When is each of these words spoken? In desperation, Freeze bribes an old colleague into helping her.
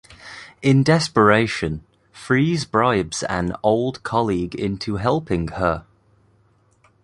In 0.63 0.81
desperation, 0.81 1.83
Freeze 2.11 2.65
bribes 2.65 3.21
an 3.21 3.55
old 3.61 4.01
colleague 4.01 4.55
into 4.55 4.95
helping 4.95 5.49
her. 5.49 5.85